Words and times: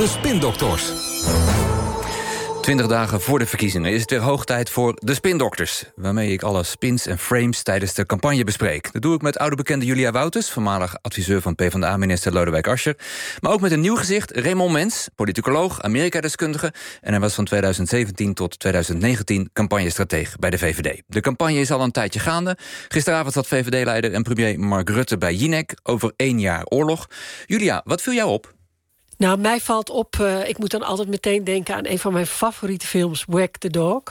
De 0.00 0.06
Spindokters. 0.06 0.92
Twintig 2.60 2.86
dagen 2.86 3.20
voor 3.20 3.38
de 3.38 3.46
verkiezingen 3.46 3.92
is 3.92 4.00
het 4.00 4.10
weer 4.10 4.20
hoog 4.20 4.44
tijd 4.44 4.70
voor 4.70 4.94
de 4.98 5.14
Spindokters. 5.14 5.84
Waarmee 5.94 6.32
ik 6.32 6.42
alle 6.42 6.62
spins 6.62 7.06
en 7.06 7.18
frames 7.18 7.62
tijdens 7.62 7.94
de 7.94 8.06
campagne 8.06 8.44
bespreek. 8.44 8.92
Dat 8.92 9.02
doe 9.02 9.14
ik 9.14 9.22
met 9.22 9.38
oude 9.38 9.56
bekende 9.56 9.84
Julia 9.84 10.10
Wouters, 10.10 10.50
voormalig 10.50 10.96
adviseur 11.02 11.40
van 11.40 11.54
PvdA-minister 11.54 12.32
Lodewijk 12.32 12.66
Asscher. 12.66 12.96
Maar 13.40 13.52
ook 13.52 13.60
met 13.60 13.72
een 13.72 13.80
nieuw 13.80 13.96
gezicht, 13.96 14.36
Raymond 14.36 14.72
Mens, 14.72 15.08
politicoloog, 15.14 15.82
Amerika-deskundige. 15.82 16.72
En 17.00 17.10
hij 17.10 17.20
was 17.20 17.34
van 17.34 17.44
2017 17.44 18.34
tot 18.34 18.58
2019 18.58 19.50
campagnestratege 19.52 20.38
bij 20.38 20.50
de 20.50 20.58
VVD. 20.58 21.02
De 21.06 21.20
campagne 21.20 21.58
is 21.58 21.70
al 21.70 21.80
een 21.80 21.92
tijdje 21.92 22.20
gaande. 22.20 22.56
Gisteravond 22.88 23.34
zat 23.34 23.46
VVD-leider 23.46 24.12
en 24.12 24.22
premier 24.22 24.60
Mark 24.60 24.88
Rutte 24.88 25.18
bij 25.18 25.34
Jinek 25.34 25.74
over 25.82 26.12
één 26.16 26.40
jaar 26.40 26.64
oorlog. 26.64 27.06
Julia, 27.46 27.80
wat 27.84 28.02
viel 28.02 28.12
jou 28.12 28.30
op? 28.30 28.58
Nou, 29.20 29.38
mij 29.38 29.60
valt 29.60 29.90
op, 29.90 30.16
uh, 30.20 30.48
ik 30.48 30.58
moet 30.58 30.70
dan 30.70 30.82
altijd 30.82 31.08
meteen 31.08 31.44
denken 31.44 31.74
aan 31.74 31.86
een 31.86 31.98
van 31.98 32.12
mijn 32.12 32.26
favoriete 32.26 32.86
films, 32.86 33.24
Whack 33.28 33.56
the 33.56 33.70
Dog. 33.70 34.02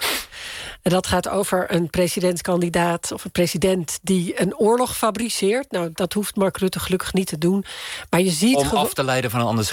En 0.82 0.92
dat 0.92 1.08
gaat 1.08 1.30
over 1.30 1.74
een 1.74 1.90
presidentskandidaat 1.90 3.12
of 3.12 3.26
een 3.26 3.32
president 3.32 4.00
die 4.02 4.42
een 4.42 4.58
oorlog 4.58 4.98
fabriceert. 4.98 5.72
Nou, 5.72 5.90
dat 5.94 6.14
hoeft 6.14 6.36
Mark 6.36 6.58
Rutte 6.58 6.80
gelukkig 6.80 7.14
niet 7.14 7.28
te 7.28 7.38
doen. 7.38 7.66
Maar 8.10 8.22
je 8.22 8.30
ziet. 8.30 8.56
Om 8.56 8.68
af 8.68 8.94
te 8.94 9.04
leiden 9.04 9.32
van 9.32 9.40
een 9.40 9.46
ander 9.46 9.66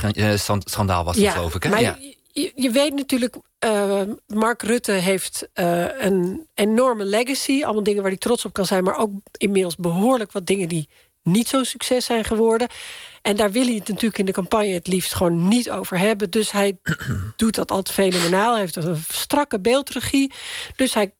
schandaal 0.64 1.04
was 1.04 1.14
het, 1.14 1.24
ja, 1.24 1.30
geloof 1.30 1.54
ik. 1.54 1.62
Hè? 1.62 1.70
Maar 1.70 1.80
ja. 1.80 1.96
je, 2.32 2.52
je, 2.54 2.70
weet 2.70 2.94
natuurlijk, 2.94 3.36
uh, 3.64 4.00
Mark 4.26 4.62
Rutte 4.62 4.92
heeft 4.92 5.48
uh, 5.54 5.84
een 5.98 6.46
enorme 6.54 7.04
legacy. 7.04 7.62
Allemaal 7.64 7.82
dingen 7.82 8.02
waar 8.02 8.10
hij 8.10 8.20
trots 8.20 8.44
op 8.44 8.52
kan 8.52 8.66
zijn, 8.66 8.84
maar 8.84 8.98
ook 8.98 9.10
inmiddels 9.32 9.76
behoorlijk 9.76 10.32
wat 10.32 10.46
dingen 10.46 10.68
die 10.68 10.88
niet 11.26 11.48
zo'n 11.48 11.64
succes 11.64 12.04
zijn 12.04 12.24
geworden. 12.24 12.68
En 13.22 13.36
daar 13.36 13.50
wil 13.50 13.64
hij 13.64 13.74
het 13.74 13.88
natuurlijk 13.88 14.18
in 14.18 14.24
de 14.24 14.32
campagne 14.32 14.72
het 14.72 14.86
liefst 14.86 15.14
gewoon 15.14 15.48
niet 15.48 15.70
over 15.70 15.98
hebben. 15.98 16.30
Dus 16.30 16.50
hij 16.50 16.78
doet 17.36 17.54
dat 17.54 17.70
altijd 17.70 17.94
fenomenaal. 17.94 18.50
Hij 18.50 18.60
heeft 18.60 18.76
een 18.76 19.02
strakke 19.08 19.60
beeldregie. 19.60 20.32
Dus 20.76 20.94
hij 20.94 21.14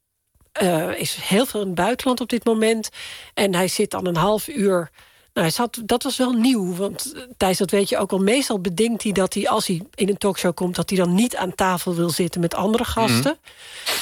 uh, 0.62 0.98
is 0.98 1.14
heel 1.14 1.46
veel 1.46 1.60
in 1.60 1.66
het 1.66 1.76
buitenland 1.76 2.20
op 2.20 2.28
dit 2.28 2.44
moment. 2.44 2.88
En 3.34 3.54
hij 3.54 3.68
zit 3.68 3.90
dan 3.90 4.06
een 4.06 4.16
half 4.16 4.48
uur 4.48 4.90
nou, 5.36 5.50
zat, 5.50 5.80
dat 5.84 6.02
was 6.02 6.16
wel 6.16 6.32
nieuw. 6.32 6.74
Want 6.74 7.12
eh, 7.14 7.22
Thijs, 7.36 7.58
dat 7.58 7.70
weet 7.70 7.88
je 7.88 7.98
ook 7.98 8.12
al. 8.12 8.18
Meestal 8.18 8.60
bedenkt 8.60 9.02
hij 9.02 9.12
dat 9.12 9.34
hij, 9.34 9.48
als 9.48 9.66
hij 9.66 9.82
in 9.94 10.08
een 10.08 10.16
talkshow 10.16 10.54
komt... 10.54 10.74
dat 10.74 10.88
hij 10.88 10.98
dan 10.98 11.14
niet 11.14 11.36
aan 11.36 11.54
tafel 11.54 11.94
wil 11.94 12.10
zitten 12.10 12.40
met 12.40 12.54
andere 12.54 12.84
gasten. 12.84 13.38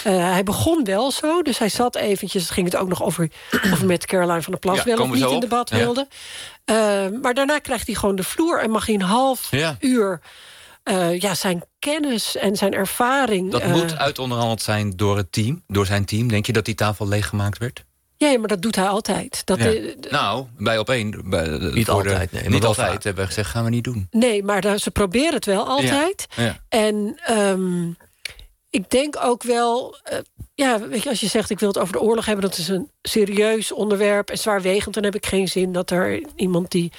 Mm. 0.05 0.13
Uh, 0.13 0.31
hij 0.31 0.43
begon 0.43 0.85
wel 0.85 1.11
zo, 1.11 1.43
dus 1.43 1.59
hij 1.59 1.69
zat 1.69 1.97
eventjes... 1.97 2.51
ging 2.51 2.67
het 2.67 2.77
ook 2.77 2.89
nog 2.89 3.03
over, 3.03 3.31
over 3.73 3.87
met 3.87 4.07
Caroline 4.07 4.43
van 4.43 4.53
der 4.53 4.61
Plas... 4.61 4.77
Ja, 4.77 4.85
wel 4.85 4.99
of 4.99 5.13
niet 5.13 5.31
in 5.31 5.41
debat 5.41 5.71
ja. 5.71 5.77
wilde. 5.77 6.09
Uh, 6.71 7.21
maar 7.23 7.35
daarna 7.35 7.59
krijgt 7.59 7.87
hij 7.87 7.95
gewoon 7.95 8.17
de 8.17 8.23
vloer... 8.23 8.61
en 8.61 8.71
mag 8.71 8.87
hij 8.87 8.95
een 8.95 9.03
half 9.03 9.51
ja. 9.51 9.77
uur... 9.81 10.21
Uh, 10.85 11.21
ja, 11.21 11.35
zijn 11.35 11.65
kennis 11.79 12.37
en 12.37 12.57
zijn 12.57 12.73
ervaring... 12.73 13.51
Dat 13.51 13.67
moet 13.67 13.97
uitonderhandeld 13.97 14.63
zijn 14.63 14.91
door 14.91 15.17
het 15.17 15.33
team, 15.33 15.63
door 15.67 15.87
zijn 15.87 16.05
team. 16.05 16.29
Denk 16.29 16.47
je 16.47 16.53
dat 16.53 16.65
die 16.65 16.75
tafel 16.75 17.09
leeggemaakt 17.09 17.59
werd? 17.59 17.85
Ja, 18.33 18.39
maar 18.39 18.49
dat 18.49 18.63
doet 18.63 18.77
hij 18.77 18.87
altijd. 18.87 19.43
Dat 19.45 19.59
ja. 19.59 19.65
de, 19.65 19.97
de, 20.01 20.09
nou, 20.11 20.47
bij 20.59 20.79
op 20.79 20.91
één. 20.91 21.23
Bij, 21.25 21.49
niet 21.49 21.89
altijd. 21.89 22.33
Nee, 22.33 22.49
niet 22.49 22.65
altijd 22.65 23.05
hebben 23.05 23.23
we 23.23 23.29
gezegd, 23.29 23.51
gaan 23.51 23.65
we 23.65 23.71
niet 23.71 23.85
doen. 23.85 24.07
Nee, 24.11 24.43
maar 24.43 24.61
daar, 24.61 24.79
ze 24.79 24.91
proberen 24.91 25.35
het 25.35 25.45
wel 25.45 25.67
altijd. 25.67 26.27
Ja. 26.37 26.43
Ja. 26.43 26.59
En 26.69 27.21
um, 27.31 27.97
ik 28.71 28.91
denk 28.91 29.17
ook 29.21 29.43
wel... 29.43 29.97
Uh, 30.13 30.19
ja, 30.55 30.81
weet 30.81 31.03
je, 31.03 31.09
als 31.09 31.21
je 31.21 31.27
zegt 31.27 31.51
ik 31.51 31.59
wil 31.59 31.69
het 31.69 31.79
over 31.79 31.93
de 31.93 32.01
oorlog 32.01 32.27
hebben... 32.27 32.49
dat 32.49 32.59
is 32.59 32.69
een 32.69 32.91
serieus 33.03 33.73
onderwerp 33.73 34.31
en 34.31 34.39
zwaarwegend... 34.39 34.95
dan 34.95 35.05
heb 35.05 35.15
ik 35.15 35.27
geen 35.27 35.49
zin 35.49 35.73
dat 35.73 35.91
er 35.91 36.23
iemand 36.37 36.71
die 36.71 36.93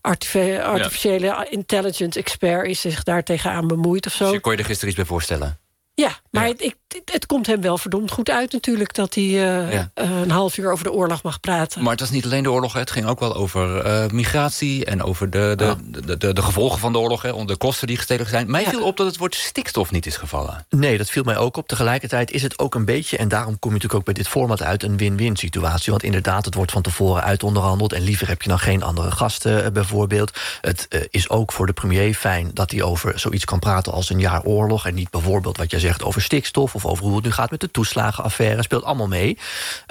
artificiële 0.00 1.46
intelligence 1.50 2.18
expert 2.18 2.66
is... 2.66 2.80
zich 2.80 3.02
daar 3.02 3.22
tegenaan 3.22 3.66
bemoeit 3.66 4.06
of 4.06 4.12
zo. 4.12 4.24
Dus 4.24 4.32
je 4.32 4.40
kon 4.40 4.52
je 4.52 4.58
er 4.58 4.64
gisteren 4.64 4.88
iets 4.88 4.98
bij 4.98 5.08
voorstellen? 5.08 5.58
Ja, 5.94 6.18
maar 6.30 6.48
ja. 6.48 6.70
Het, 6.88 7.26
komt 7.26 7.46
hem 7.46 7.60
wel 7.60 7.78
verdomd 7.78 8.10
goed 8.10 8.30
uit 8.30 8.52
natuurlijk... 8.52 8.94
dat 8.94 9.14
hij 9.14 9.24
uh, 9.24 9.72
ja. 9.72 9.90
uh, 9.94 10.20
een 10.20 10.30
half 10.30 10.56
uur 10.58 10.72
over 10.72 10.84
de 10.84 10.92
oorlog 10.92 11.22
mag 11.22 11.40
praten. 11.40 11.82
Maar 11.82 11.90
het 11.90 12.00
was 12.00 12.10
niet 12.10 12.24
alleen 12.24 12.42
de 12.42 12.50
oorlog, 12.50 12.72
het 12.72 12.90
ging 12.90 13.06
ook 13.06 13.20
wel 13.20 13.34
over 13.34 13.86
uh, 13.86 14.10
migratie... 14.10 14.84
en 14.84 15.02
over 15.02 15.30
de, 15.30 15.52
de, 15.56 15.64
ja. 15.64 15.76
de, 15.84 16.16
de, 16.16 16.32
de, 16.32 16.42
gevolgen 16.42 16.78
van 16.78 16.92
de 16.92 16.98
oorlog, 16.98 17.22
hè, 17.22 17.44
de 17.44 17.56
kosten 17.56 17.86
die 17.86 17.96
gestegen 17.96 18.26
zijn. 18.26 18.50
Mij 18.50 18.64
viel 18.64 18.82
op 18.82 18.96
dat 18.96 19.06
het 19.06 19.16
woord 19.16 19.34
stikstof 19.34 19.90
niet 19.90 20.06
is 20.06 20.16
gevallen. 20.16 20.66
Nee, 20.70 20.98
dat 20.98 21.10
viel 21.10 21.22
mij 21.22 21.36
ook 21.36 21.56
op. 21.56 21.68
Tegelijkertijd 21.68 22.30
is 22.30 22.42
het 22.42 22.58
ook 22.58 22.74
een 22.74 22.84
beetje... 22.84 23.16
en 23.16 23.28
daarom 23.28 23.58
kom 23.58 23.70
je 23.70 23.76
natuurlijk 23.76 24.00
ook 24.00 24.14
bij 24.14 24.22
dit 24.22 24.28
format 24.28 24.62
uit... 24.62 24.82
een 24.82 24.96
win-win 24.96 25.36
situatie. 25.36 25.90
Want 25.90 26.02
inderdaad, 26.02 26.44
het 26.44 26.54
wordt 26.54 26.72
van 26.72 26.82
tevoren 26.82 27.22
uitonderhandeld... 27.22 27.92
en 27.92 28.02
liever 28.02 28.28
heb 28.28 28.42
je 28.42 28.48
dan 28.48 28.58
geen 28.58 28.82
andere 28.82 29.10
gasten 29.10 29.72
bijvoorbeeld. 29.72 30.38
Het 30.60 31.08
is 31.10 31.28
ook 31.28 31.52
voor 31.52 31.66
de 31.66 31.72
premier 31.72 32.14
fijn 32.14 32.50
dat 32.54 32.70
hij 32.70 32.82
over 32.82 33.18
zoiets 33.18 33.44
kan 33.44 33.58
praten... 33.58 33.92
als 33.92 34.10
een 34.10 34.20
jaar 34.20 34.42
oorlog 34.42 34.86
en 34.86 34.94
niet 34.94 35.10
bijvoorbeeld 35.10 35.56
wat 35.56 35.70
jij 35.70 35.80
zegt 35.80 36.04
over 36.04 36.22
stikstof... 36.22 36.76
of 36.84 36.90
over 36.90 37.04
hoe 37.04 37.14
het 37.14 37.24
nu 37.24 37.30
gaat 37.30 37.50
met 37.50 37.60
de 37.60 37.70
toeslagenaffaire. 37.70 38.62
Speelt 38.62 38.84
allemaal 38.84 39.08
mee. 39.08 39.38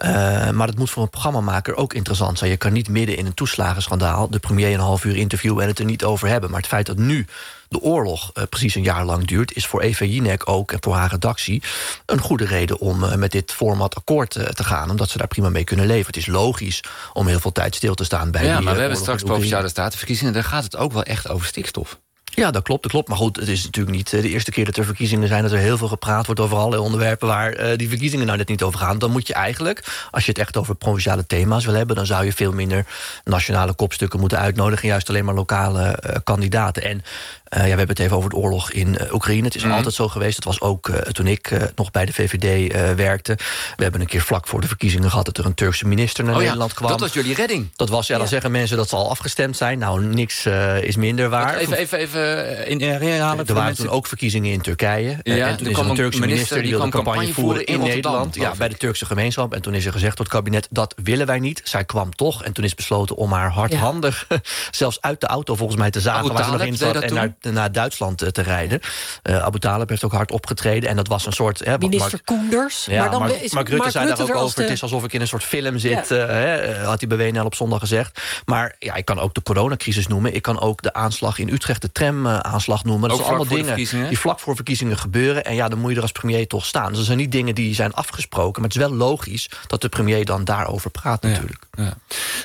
Uh, 0.03 0.50
maar 0.50 0.68
dat 0.68 0.78
moet 0.78 0.90
voor 0.90 1.03
een 1.03 1.09
programmamaker 1.09 1.75
ook 1.75 1.94
interessant 1.94 2.38
zijn. 2.38 2.52
Je 2.52 2.58
kan 2.58 2.74
niet 2.74 2.90
midden 2.90 3.18
in 3.18 3.25
een 3.25 3.34
toeslagenschandaal... 3.34 4.30
de 4.30 4.40
premier 4.40 4.74
een 4.74 4.80
half 4.80 5.03
uur 5.06 5.16
interviewen 5.16 5.62
en 5.62 5.70
het 5.70 5.80
er 5.80 5.86
niet 5.86 6.03
over 6.03 6.28
hebben. 6.28 6.50
Maar 6.50 6.59
het 6.59 6.70
feit 6.70 6.86
dat 6.86 6.98
nu 6.98 7.25
de 7.70 7.81
oorlog 7.81 8.31
uh, 8.34 8.44
precies 8.50 8.75
een 8.75 8.84
jaar 8.84 9.06
lang 9.06 9.25
duurt... 9.25 9.56
is 9.56 9.66
voor 9.66 9.81
Eva 9.81 10.06
Jinek 10.06 10.50
ook 10.50 10.72
en 10.72 10.78
voor 10.81 10.96
haar 10.96 11.09
redactie 11.09 11.64
een 12.06 12.20
goede 12.20 12.46
reden... 12.46 12.80
om 12.80 13.04
uh, 13.04 13.16
met 13.16 13.31
dit 13.31 13.54
format 13.54 13.96
akkoord 13.96 14.36
uh, 14.36 14.44
te 14.44 14.64
gaan, 14.64 14.90
omdat 14.90 15.09
ze 15.09 15.18
daar 15.18 15.28
prima 15.28 15.50
mee 15.50 15.64
kunnen 15.64 15.86
leven. 15.86 16.08
Het 16.08 16.18
is 16.18 16.25
logisch 16.25 16.84
om 17.14 17.28
heel 17.28 17.40
veel 17.40 17.52
tijd 17.52 17.75
stil 17.75 17.94
te 17.94 18.04
staan 18.04 18.31
bij 18.31 18.46
ja, 18.46 18.56
die 18.56 18.66
maar 18.66 18.74
we 18.74 18.80
hebben 18.80 18.98
straks 18.98 19.24
Provinciale 19.24 19.68
Statenverkiezingen... 19.68 20.34
daar 20.34 20.44
gaat 20.44 20.64
het 20.64 20.78
ook 20.78 20.94
wel 20.94 21.04
echt 21.04 21.30
over 21.30 21.48
stikstof. 21.48 22.00
Ja, 22.40 22.52
dat 22.52 22.64
klopt, 22.64 22.81
dat 22.81 22.92
klopt. 22.92 23.08
Maar 23.08 23.18
goed, 23.18 23.36
het 23.36 23.48
is 23.48 23.64
natuurlijk 23.64 23.96
niet 23.96 24.09
de 24.09 24.30
eerste 24.30 24.52
keer 24.52 24.66
dat 24.66 24.78
er 24.78 24.86
verkiezingen 24.86 25.28
zijn... 25.28 25.44
dat 25.44 25.52
er 25.52 25.58
heel 25.58 25.78
veel 25.78 25.88
gepraat 25.88 26.25
wordt 26.25 26.42
over 26.42 26.58
allerlei 26.58 26.81
onderwerpen... 26.81 27.28
waar 27.28 27.59
uh, 27.59 27.78
die 27.78 27.90
verkiezingen 27.90 28.25
nou 28.25 28.38
net 28.38 28.48
niet 28.48 28.64
over 28.64 28.80
gaan. 28.80 29.00
Dan 29.00 29.12
moet 29.12 29.28
je 29.28 29.34
eigenlijk, 29.34 30.08
als 30.12 30.25
je 30.25 30.31
het 30.31 30.40
echt 30.40 30.58
over 30.58 30.75
provinciale 30.75 31.25
thema's 31.25 31.66
wil 31.66 31.74
hebben... 31.74 31.96
dan 31.96 32.06
zou 32.06 32.25
je 32.25 32.34
veel 32.34 32.52
minder 32.52 32.86
nationale 33.24 33.74
kopstukken 33.74 34.20
moeten 34.20 34.40
uitnodigen... 34.40 34.88
juist 34.88 35.09
alleen 35.09 35.25
maar 35.25 35.34
lokale 35.34 36.00
uh, 36.06 36.16
kandidaten. 36.24 36.84
En 36.84 37.03
ja, 37.50 37.62
we 37.62 37.68
hebben 37.68 37.88
het 37.88 38.00
even 38.00 38.18
over 38.18 38.30
de 38.30 38.35
oorlog 38.35 38.72
in 38.72 38.88
uh, 39.02 39.13
Oekraïne. 39.13 39.46
Het 39.46 39.56
is 39.56 39.63
mm. 39.63 39.72
altijd 39.72 39.94
zo 39.94 40.08
geweest. 40.08 40.35
Dat 40.35 40.44
was 40.44 40.62
ook 40.62 40.88
uh, 40.88 40.96
toen 40.97 41.28
ik 41.28 41.52
nog 41.75 41.91
bij 41.91 42.06
de 42.06 42.13
VVD 42.13 42.74
werkte. 42.96 43.38
We 43.75 43.84
hebben 43.84 44.02
een 44.02 44.08
keer 44.08 44.22
vlak 44.22 44.47
voor 44.47 44.62
de 44.62 44.68
verkiezingen 44.68 45.09
gehad... 45.09 45.25
dat 45.25 45.38
er 45.38 45.46
een 45.46 45.53
Turkse 45.53 45.88
minister 45.88 46.24
naar 46.24 46.34
oh, 46.34 46.40
Nederland 46.40 46.69
ja, 46.69 46.75
kwam. 46.75 46.90
Dat 46.90 47.00
was 47.00 47.13
jullie 47.13 47.34
redding. 47.34 47.69
Dat 47.75 47.90
was, 47.90 48.07
ja, 48.07 48.13
dan 48.13 48.24
ja. 48.24 48.30
zeggen 48.30 48.52
mensen 48.52 48.78
dat 48.78 48.90
ze 48.90 48.96
al 48.96 49.09
afgestemd 49.09 49.57
zijn. 49.57 49.80
Nou, 49.80 50.06
niks 50.06 50.46
is 50.81 50.96
minder 50.96 51.30
waar. 51.30 51.57
Even, 51.57 51.78
even, 51.78 52.00
even 52.00 52.68
in 52.68 52.81
herhalen. 52.81 53.47
Er 53.47 53.53
waren 53.53 53.75
toen 53.75 53.90
ook 53.90 54.07
verkiezingen 54.07 54.52
in 54.52 54.62
Turkije. 54.62 55.18
Ja, 55.24 55.47
en 55.47 55.57
toen 55.57 55.68
is 55.68 55.78
een 55.78 55.96
Turkse 55.96 56.19
minister 56.19 56.62
die 56.62 56.72
wilde 56.72 56.90
campagne 56.90 57.34
voeren 57.34 57.66
in, 57.66 57.74
in 57.74 57.88
Nederland. 57.88 58.36
Ja, 58.36 58.53
bij 58.57 58.69
de 58.69 58.78
Turkse 58.78 59.06
gemeenschap. 59.06 59.53
En 59.53 59.62
toen 59.62 59.74
is 59.74 59.86
er 59.86 59.91
gezegd 59.91 60.18
door 60.18 60.25
het 60.25 60.36
kabinet, 60.36 60.68
dat 60.72 60.96
willen 61.03 61.25
wij 61.25 61.40
niet. 61.40 61.62
Zij 61.63 61.86
kwam 61.86 62.16
toch. 62.16 62.44
En 62.44 62.53
toen 62.53 62.63
is 62.63 62.75
besloten 62.75 63.16
om 63.16 63.31
haar 63.31 63.52
hardhandig... 63.52 64.28
zelfs 64.72 65.02
uit 65.02 65.22
de 65.22 65.28
auto 65.28 65.56
volgens 65.56 65.80
mij 65.80 65.91
te 65.91 66.02
zagen 66.02 66.34
waar 66.34 66.44
ze 66.44 66.52
nog 66.52 66.62
in 66.62 66.75
zat... 66.75 66.96
en 66.96 67.13
naar, 67.13 67.36
naar 67.42 67.72
Duitsland 67.72 68.34
te 68.34 68.42
rijden. 68.42 68.80
Uh, 69.24 69.44
Abu 69.44 69.59
Talib 69.59 69.90
heeft 69.90 70.03
ook 70.03 70.12
hard 70.12 70.31
opgetreden. 70.31 70.90
En 70.90 70.96
dat 70.96 71.08
was 71.08 71.25
een 71.25 71.34
soort... 71.34 71.66
Hè, 71.66 71.78
Minister 71.78 72.12
Mark, 72.12 72.25
Koenders. 72.25 72.86
Ja, 72.86 73.02
maar 73.02 73.12
dan 73.12 73.20
Mark, 73.20 73.34
is 73.34 73.52
Mark 73.52 73.68
Rutte 73.68 73.81
Mark 73.81 73.92
zei 73.92 74.06
Rutte 74.06 74.25
daar 74.25 74.36
ook 74.36 74.42
over... 74.42 74.56
De... 74.56 74.62
het 74.62 74.72
is 74.72 74.81
alsof 74.81 75.03
ik 75.03 75.14
in 75.14 75.22
een 75.22 75.28
soort 75.28 75.44
film 75.44 75.78
zit. 75.78 76.09
Ja. 76.09 76.16
Hè, 76.16 76.78
had 76.84 77.00
hij 77.00 77.18
bij 77.18 77.31
WNL 77.31 77.46
op 77.46 77.56
zondag 77.56 77.80
gezegd. 77.80 78.22
Maar 78.46 78.75
ja, 78.80 78.96
ik 78.96 79.06
kan 79.06 79.20
ook 79.20 79.34
de 79.34 79.42
coronacrisis 79.42 80.08
noemen. 80.08 80.36
Ik 80.36 80.42
kan 80.42 80.59
ook 80.59 80.81
de 80.81 80.94
aanslag 80.94 81.40
in 81.40 81.50
Utrecht, 81.50 81.81
de 81.81 81.92
tramaanslag 81.92 82.84
noemen. 82.84 83.09
Dat 83.09 83.18
ook 83.18 83.25
zijn 83.25 83.38
allemaal 83.38 83.56
dingen 83.56 84.09
die 84.09 84.19
vlak 84.19 84.40
voor 84.40 84.56
verkiezingen 84.56 84.98
gebeuren. 84.98 85.46
En 85.46 85.56
ja, 85.56 85.68
dan 85.68 85.80
moet 85.80 85.90
je 85.90 85.96
er 85.96 86.02
als 86.02 86.12
premier 86.12 86.48
toch 86.48 86.66
staan. 86.66 86.88
Dus 86.88 86.98
dat 86.98 87.06
zijn 87.06 87.18
niet 87.18 87.31
dingen 87.31 87.56
die 87.56 87.75
zijn 87.75 87.94
afgesproken. 87.94 88.62
Maar 88.62 88.69
het 88.69 88.81
is 88.81 88.88
wel 88.88 88.98
logisch 88.98 89.50
dat 89.68 89.81
de 89.81 89.90
premier 89.90 90.25
dan 90.25 90.44
daarover 90.44 90.90
praat 90.90 91.22
natuurlijk. 91.22 91.64
Ja. 91.78 91.94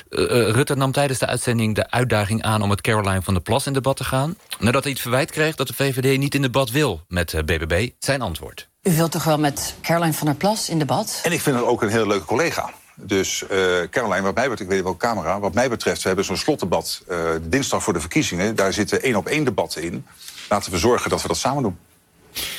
Uh, 0.09 0.49
Rutte 0.49 0.75
nam 0.75 0.91
tijdens 0.91 1.19
de 1.19 1.25
uitzending 1.25 1.75
de 1.75 1.91
uitdaging 1.91 2.43
aan... 2.43 2.61
om 2.61 2.69
met 2.69 2.81
Caroline 2.81 3.21
van 3.21 3.33
der 3.33 3.43
Plas 3.43 3.67
in 3.67 3.73
debat 3.73 3.97
te 3.97 4.03
gaan. 4.03 4.35
Nadat 4.59 4.82
hij 4.83 4.91
het 4.91 5.01
verwijt 5.01 5.31
kreeg 5.31 5.55
dat 5.55 5.67
de 5.67 5.73
VVD 5.73 6.17
niet 6.17 6.35
in 6.35 6.41
debat 6.41 6.69
wil 6.69 7.01
met 7.07 7.45
BBB, 7.45 7.89
zijn 7.99 8.21
antwoord. 8.21 8.69
U 8.81 8.95
wilt 8.95 9.11
toch 9.11 9.23
wel 9.23 9.37
met 9.37 9.75
Caroline 9.81 10.13
van 10.13 10.27
der 10.27 10.35
Plas 10.35 10.69
in 10.69 10.79
debat? 10.79 11.19
En 11.23 11.31
ik 11.31 11.41
vind 11.41 11.55
haar 11.55 11.65
ook 11.65 11.81
een 11.81 11.89
heel 11.89 12.07
leuke 12.07 12.25
collega. 12.25 12.69
Dus 12.95 13.41
uh, 13.41 13.49
Caroline, 13.89 14.21
wat 14.21 14.35
mij 14.35 14.49
betreft, 14.49 14.61
ik 14.61 14.67
weet 14.67 14.83
wel 14.83 14.97
camera... 14.97 15.39
wat 15.39 15.53
mij 15.53 15.69
betreft, 15.69 16.01
we 16.01 16.07
hebben 16.07 16.25
zo'n 16.25 16.37
slotdebat 16.37 17.03
uh, 17.09 17.29
dinsdag 17.41 17.83
voor 17.83 17.93
de 17.93 17.99
verkiezingen. 17.99 18.55
Daar 18.55 18.73
zitten 18.73 19.01
één 19.01 19.15
op 19.15 19.27
één 19.27 19.43
debatten 19.43 19.83
in. 19.83 20.05
Laten 20.49 20.71
we 20.71 20.77
zorgen 20.77 21.09
dat 21.09 21.21
we 21.21 21.27
dat 21.27 21.37
samen 21.37 21.63
doen. 21.63 21.77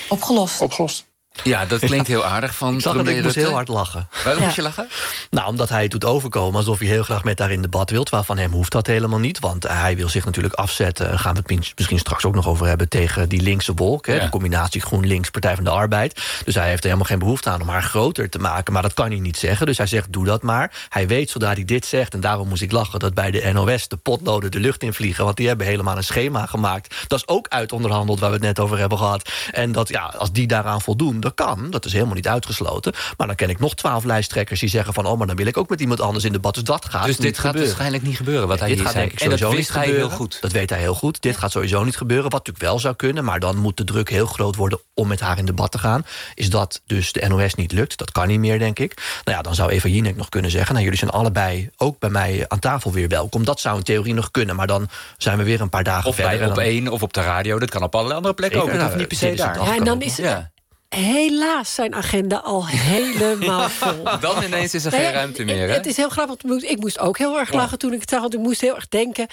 Opgelost? 0.08 0.60
Opgelost. 0.60 1.06
Ja, 1.42 1.66
dat 1.66 1.81
klinkt 1.81 2.06
heel 2.08 2.25
aardig 2.25 2.54
van 2.54 2.75
Ik 2.75 2.81
zag 2.81 2.92
het, 2.96 3.06
ik 3.08 3.12
moest 3.14 3.25
Rutte. 3.25 3.40
heel 3.40 3.52
hard 3.52 3.69
lachen. 3.69 4.08
Waarom 4.22 4.38
Ja. 4.40 4.44
moest 4.44 4.56
je 4.56 4.62
lachen? 4.62 4.88
Nou, 5.31 5.48
omdat 5.48 5.69
hij 5.69 5.82
het 5.82 5.90
doet 5.90 6.04
overkomen 6.04 6.56
alsof 6.56 6.78
hij 6.78 6.88
heel 6.88 7.02
graag 7.02 7.25
met 7.25 7.38
haar 7.38 7.50
in 7.50 7.62
debat 7.62 7.90
wilt. 7.90 8.08
Waar 8.08 8.25
van 8.25 8.38
hem 8.38 8.52
hoeft 8.52 8.72
dat 8.72 8.86
helemaal 8.86 9.19
niet. 9.19 9.38
Want 9.40 9.69
hij 9.69 9.96
wil 9.96 10.08
zich 10.08 10.25
natuurlijk 10.25 10.54
afzetten. 10.54 11.08
Daar 11.08 11.19
gaan 11.19 11.34
we 11.34 11.40
het 11.54 11.72
misschien 11.76 11.98
straks 11.98 12.25
ook 12.25 12.34
nog 12.34 12.46
over 12.48 12.66
hebben. 12.66 12.88
Tegen 12.88 13.28
die 13.28 13.40
linkse 13.42 13.75
wolk. 13.75 14.06
Hè, 14.06 14.14
Ja. 14.14 14.20
De 14.25 14.28
combinatie 14.28 14.81
GroenLinks, 14.81 15.31
Partij 15.31 15.54
van 15.54 15.64
de 15.64 15.70
Arbeid. 15.70 16.22
Dus 16.44 16.54
hij 16.54 16.66
heeft 16.69 16.78
er 16.78 16.84
helemaal 16.84 17.06
geen 17.08 17.19
behoefte 17.19 17.50
aan 17.50 17.60
om 17.60 17.69
haar 17.69 17.82
groter 17.82 18.31
te 18.31 18.38
maken. 18.38 18.72
Maar 18.72 18.82
dat 18.82 18.94
kan 18.94 19.10
hij 19.10 19.20
niet 19.20 19.36
zeggen. 19.36 19.66
Dus 19.66 19.76
hij 19.78 19.86
zegt, 19.86 20.12
doe 20.12 20.25
dat 20.25 20.42
maar. 20.42 20.72
Hij 20.88 21.06
weet 21.06 21.31
zodra 21.31 21.52
hij 21.52 21.64
dit 21.64 21.86
zegt, 21.86 22.14
en 22.14 22.20
daarom 22.20 22.48
moest 22.48 22.62
ik 22.62 22.72
lachen... 22.72 22.98
dat 22.98 23.14
bij 23.14 23.31
de 23.31 23.50
NOS 23.52 23.88
de 23.88 23.96
potloden 23.96 24.50
de 24.50 24.60
lucht 24.60 24.82
in 24.82 24.94
vliegen. 24.94 25.25
Want 25.25 25.36
die 25.36 25.48
hebben 25.48 25.66
helemaal 25.66 25.96
een 25.96 26.04
schema 26.04 26.46
gemaakt. 26.46 26.94
Dat 27.08 27.19
is 27.19 27.28
ook 27.28 27.48
uitonderhandeld 27.48 28.20
waar 28.20 28.28
we 28.31 28.36
het 28.36 28.44
net 28.44 28.60
over 28.60 28.78
hebben 28.78 28.98
gehad. 28.98 29.31
En 29.52 29.72
dat, 29.72 29.88
ja, 29.88 30.14
als 30.19 30.32
die 30.32 30.46
daaraan 30.46 30.81
voldoen, 30.81 31.20
dat 31.24 31.34
kan. 31.34 31.70
Dat 31.70 31.84
is 31.84 31.92
helemaal 31.92 32.14
niet 32.14 32.28
uitgesloten. 32.28 32.92
Maar 33.16 33.26
dan 33.26 33.36
ken 33.36 33.48
ik 33.48 33.58
nog 33.58 33.74
twaalf 33.74 34.04
lijsttrekkers 34.04 34.60
die 34.60 34.68
zeggen 34.68 34.94
van... 34.94 35.06
oh, 35.06 35.18
maar 35.18 35.26
dan 35.26 35.36
wil 35.36 35.46
ik 35.46 35.56
ook 35.56 35.68
met 35.68 35.80
iemand 35.80 36.00
anders 36.00 36.24
in 36.24 36.32
debat. 36.32 36.54
Dus 36.54 36.64
dat 36.64 36.84
gaat 36.84 37.06
Dus 37.06 37.16
dit 37.16 37.34
gaat 37.34 37.36
gebeuren. 37.36 37.66
waarschijnlijk 37.66 38.02
niet 38.02 38.16
gebeuren, 38.16 38.48
wat 38.48 38.58
hij 38.58 38.68
dit 38.68 38.76
hier 38.76 38.86
gaat 38.86 38.94
zei. 38.94 39.04
denk 39.04 39.18
ik 39.18 39.24
en 39.24 39.30
dat 39.30 39.38
sowieso 39.38 39.56
wist 39.56 39.68
niet 39.68 39.78
hij 39.78 39.86
gebeuren. 39.86 40.08
heel 40.10 40.18
goed. 40.18 40.38
Dat 40.40 40.52
weet 40.52 40.70
hij 40.70 40.78
heel 40.78 40.94
goed. 40.94 41.22
Dit 41.22 41.36
gaat 41.36 41.50
sowieso 41.50 41.84
niet 41.84 41.96
gebeuren. 41.96 42.30
Wat 42.30 42.46
natuurlijk 42.46 42.64
wel 42.64 42.78
zou 42.78 42.94
kunnen, 42.94 43.24
maar 43.24 43.40
dan 43.40 43.56
moet 43.56 43.76
de 43.76 43.84
druk 43.84 44.10
heel 44.10 44.26
groot 44.26 44.56
worden... 44.56 44.80
om 44.94 45.08
met 45.08 45.20
haar 45.20 45.38
in 45.38 45.44
debat 45.44 45.70
te 45.70 45.78
gaan. 45.78 46.04
Is 46.34 46.50
dat 46.50 46.80
dus 46.86 47.12
de 47.12 47.28
NOS 47.28 47.54
niet 47.54 47.72
lukt? 47.72 47.98
Dat 47.98 48.12
kan 48.12 48.28
niet 48.28 48.38
meer, 48.38 48.58
denk 48.58 48.78
ik. 48.78 49.20
Nou 49.24 49.36
ja, 49.36 49.42
dan 49.42 49.54
zou 49.54 49.70
Eva 49.70 49.88
Jinek 49.88 50.16
nog 50.16 50.28
kunnen 50.28 50.50
zeggen... 50.50 50.72
nou, 50.72 50.84
jullie 50.84 50.98
zijn 50.98 51.10
allebei 51.10 51.70
ook 51.76 51.98
bij 51.98 52.10
mij 52.10 52.44
aan 52.48 52.58
tafel 52.58 52.92
weer 52.92 53.08
welkom. 53.08 53.44
Dat 53.44 53.60
zou 53.60 53.76
in 53.76 53.82
theorie 53.82 54.14
nog 54.14 54.30
kunnen, 54.30 54.56
maar 54.56 54.66
dan 54.66 54.88
zijn 55.18 55.38
we 55.38 55.44
weer 55.44 55.60
een 55.60 55.68
paar 55.68 55.84
dagen 55.84 56.08
Of 56.08 56.14
verder. 56.14 56.38
bij 56.38 56.46
en 56.46 56.52
op 56.52 56.58
één 56.58 56.88
of 56.88 57.02
op 57.02 57.12
de 57.12 57.20
radio. 57.20 57.58
Dat 57.58 57.70
kan 57.70 57.82
op 57.82 57.94
allerlei 57.94 58.16
andere 58.16 58.34
plekken 58.34 58.62
ook. 58.62 58.72
Nou, 58.72 58.96
niet 58.96 59.08
per 59.08 59.16
se 59.16 59.26
het 59.26 59.36
daar. 59.36 59.62
Ja, 59.62 59.76
en 59.76 59.84
dan 59.84 60.00
is 60.00 60.16
Ja. 60.16 60.52
Helaas 60.94 61.75
zijn 61.75 61.94
agenda 61.94 62.37
al 62.37 62.67
helemaal 62.67 63.69
vol. 63.81 64.20
Dan 64.20 64.43
ineens 64.43 64.75
is 64.75 64.85
er 64.85 64.93
geen 64.93 65.12
ruimte 65.12 65.44
meer. 65.44 65.69
Hè? 65.69 65.75
Het 65.75 65.87
is 65.87 65.96
heel 65.96 66.08
grappig. 66.08 66.62
Ik 66.62 66.81
moest 66.81 66.99
ook 66.99 67.19
heel 67.19 67.38
erg 67.38 67.52
lachen 67.52 67.79
toen 67.79 67.93
ik 67.93 68.00
het 68.00 68.11
zag. 68.11 68.20
Want 68.20 68.35
ik 68.35 68.41
moest 68.41 68.61
heel 68.61 68.75
erg 68.75 68.88
denken. 68.88 69.26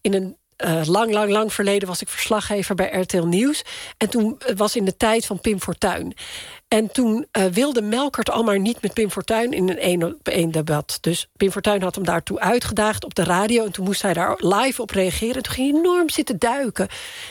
In 0.00 0.14
een 0.14 0.36
eh, 0.58 0.80
lang, 0.84 1.12
lang, 1.12 1.30
lang 1.30 1.52
verleden 1.52 1.88
was 1.88 2.00
ik 2.00 2.08
verslaggever 2.08 2.74
bij 2.74 3.00
RTL 3.00 3.22
Nieuws. 3.22 3.62
En 3.96 4.08
toen 4.08 4.36
eh, 4.38 4.56
was 4.56 4.76
in 4.76 4.84
de 4.84 4.96
tijd 4.96 5.26
van 5.26 5.40
Pim 5.40 5.60
Fortuyn. 5.60 6.14
En 6.68 6.92
toen 6.92 7.26
eh, 7.30 7.44
wilde 7.44 7.82
Melkert 7.82 8.30
al 8.30 8.42
maar 8.42 8.60
niet 8.60 8.82
met 8.82 8.92
Pim 8.92 9.10
Fortuyn 9.10 9.52
in 9.52 9.68
een 9.68 9.78
één 9.78 10.02
op 10.02 10.28
één 10.28 10.50
debat. 10.50 10.98
Dus 11.00 11.28
Pim 11.36 11.50
Fortuyn 11.50 11.82
had 11.82 11.94
hem 11.94 12.04
daartoe 12.04 12.40
uitgedaagd 12.40 13.04
op 13.04 13.14
de 13.14 13.24
radio. 13.24 13.64
En 13.64 13.72
toen 13.72 13.84
moest 13.84 14.02
hij 14.02 14.12
daar 14.12 14.34
live 14.38 14.82
op 14.82 14.90
reageren. 14.90 15.36
En 15.36 15.42
toen 15.42 15.52
ging 15.52 15.70
hij 15.70 15.80
enorm 15.80 16.10
zitten 16.10 16.38
duiken. 16.38 16.88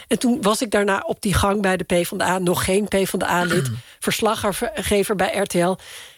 En 0.08 0.20
toen 0.20 0.42
was 0.42 0.62
ik 0.62 0.72
daarna 0.72 1.04
op 1.06 1.22
die 1.22 1.34
gang 1.34 1.62
bij 1.62 1.78
de 1.78 1.84
PvdA. 1.84 2.38
Nog 2.38 2.66
geen 2.66 2.88
PvdA-lid. 2.88 3.72
verslaggever 4.00 5.16
bij 5.16 5.38
RTL. 5.38 5.76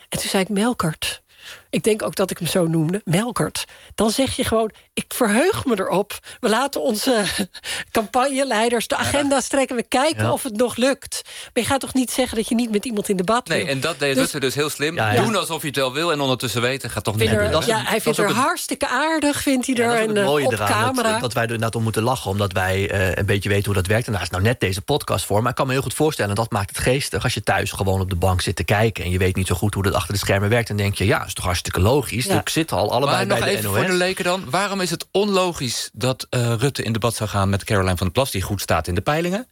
En 0.09 0.19
toen 0.19 0.29
zei 0.29 0.43
ik, 0.43 0.49
Melkert... 0.49 1.21
Ik 1.69 1.83
denk 1.83 2.01
ook 2.03 2.15
dat 2.15 2.31
ik 2.31 2.37
hem 2.37 2.47
zo 2.47 2.67
noemde, 2.67 3.01
Melkert. 3.05 3.65
Dan 3.95 4.11
zeg 4.11 4.35
je 4.35 4.43
gewoon, 4.43 4.71
ik 4.99 5.13
verheug 5.13 5.65
me 5.65 5.79
erop. 5.79 6.19
We 6.39 6.49
laten 6.49 6.81
onze 6.81 7.23
campagneleiders 7.91 8.87
de 8.87 8.95
agenda 8.95 9.41
strekken. 9.41 9.75
We 9.75 9.83
kijken 9.83 10.23
Ja. 10.23 10.31
of 10.31 10.43
het 10.43 10.55
nog 10.57 10.75
lukt. 10.75 11.21
Maar 11.25 11.63
je 11.63 11.69
gaat 11.69 11.79
toch 11.79 11.93
niet 11.93 12.11
zeggen 12.11 12.37
dat 12.37 12.47
je 12.49 12.55
niet 12.55 12.71
met 12.71 12.85
iemand 12.85 13.09
in 13.09 13.17
debat 13.17 13.47
Nee, 13.47 13.63
wil? 13.63 13.71
en 13.73 13.79
dat 13.79 13.99
deed 13.99 14.13
Dus- 14.13 14.21
Rutte 14.23 14.39
dus 14.39 14.55
heel 14.55 14.69
slim. 14.69 14.95
Ja, 14.95 15.11
ja. 15.11 15.21
Doen 15.23 15.35
alsof 15.35 15.61
je 15.61 15.67
het 15.67 15.75
wel 15.75 15.93
wil 15.93 16.11
en 16.11 16.19
ondertussen 16.19 16.61
weten. 16.61 16.89
Gaat 16.89 17.03
toch 17.03 17.13
niet 17.15 17.23
er- 17.23 17.29
gebeuren. 17.29 17.51
dat 17.53 17.61
is- 17.61 17.67
ja, 17.67 17.83
hij 17.85 18.01
vindt 18.01 18.17
er 18.17 18.31
hartstikke 18.31 18.87
aardig, 18.87 19.41
vindt 19.41 19.65
hij 19.67 19.75
er. 19.75 19.85
dat 19.87 19.93
is 19.93 19.99
en 19.99 20.03
ook 20.09 20.09
het 20.15 20.17
eh, 20.17 20.25
mooie 20.25 20.45
op 20.45 20.51
eraan. 20.53 20.67
camera. 20.67 21.11
Dat, 21.11 21.21
dat 21.21 21.33
wij 21.33 21.43
er 21.43 21.49
inderdaad 21.49 21.75
om 21.75 21.83
moeten 21.83 22.03
lachen. 22.03 22.31
Omdat 22.31 22.51
wij 22.53 22.89
eh, 22.89 23.11
een 23.15 23.25
beetje 23.25 23.49
weten 23.49 23.65
hoe 23.65 23.73
dat 23.73 23.87
werkt. 23.87 24.07
En 24.07 24.13
daar 24.13 24.21
is 24.21 24.29
nou 24.29 24.43
net 24.43 24.59
deze 24.59 24.81
podcast 24.81 25.25
voor. 25.25 25.41
Maar 25.41 25.49
ik 25.49 25.55
kan 25.55 25.65
me 25.67 25.73
heel 25.73 25.81
goed 25.81 25.93
voorstellen, 25.93 26.29
en 26.31 26.35
dat 26.37 26.51
maakt 26.51 26.69
het 26.69 26.77
geestig... 26.79 27.23
als 27.23 27.33
je 27.33 27.43
thuis 27.43 27.71
gewoon 27.71 28.01
op 28.01 28.09
de 28.09 28.15
bank 28.15 28.41
zit 28.41 28.55
te 28.55 28.63
kijken... 28.63 29.03
en 29.03 29.09
je 29.09 29.17
weet 29.17 29.35
niet 29.35 29.47
zo 29.47 29.55
goed 29.55 29.73
hoe 29.73 29.83
dat 29.83 29.93
achter 29.93 30.13
de 30.13 30.19
schermen 30.19 30.49
werkt... 30.49 30.67
dan 30.67 30.77
denk 30.77 30.95
je, 30.95 31.05
ja, 31.05 31.25
is 31.25 31.33
toch 31.33 31.45
hartstikke 31.45 31.79
logisch. 31.79 32.25
Ik 32.27 32.49
zit 32.49 32.71
al 32.71 32.91
allebei 32.91 33.17
Maar 33.17 33.25
bij 33.27 33.35
nog 33.37 33.45
de 33.45 33.51
even 33.51 33.63
NOS. 33.63 33.75
voor 33.77 33.85
de 33.87 33.93
leken 33.93 34.23
dan. 34.23 34.43
Waarom 34.49 34.81
is 34.81 34.88
het 34.89 35.07
onlogisch 35.11 35.89
dat 35.93 36.27
eh, 36.29 36.53
Rutte 36.57 36.83
in 36.83 36.93
debat 36.93 37.15
zou 37.15 37.29
gaan 37.29 37.49
met 37.49 37.63
Caroline 37.63 37.97
van 37.97 38.05
der 38.05 38.11
Plas... 38.11 38.31
die 38.31 38.41
goed 38.41 38.61
staat 38.61 38.87
in 38.87 38.95
de 38.95 39.01
peilingen? 39.01 39.47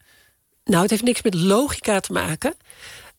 Nou, 0.63 0.81
het 0.81 0.89
heeft 0.89 1.03
niks 1.03 1.21
met 1.21 1.33
logica 1.33 1.99
te 1.99 2.11
maken. 2.11 2.55